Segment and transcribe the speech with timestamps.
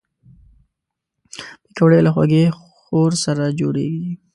[1.63, 4.09] پکورې له خوږې خور سره جوړېږي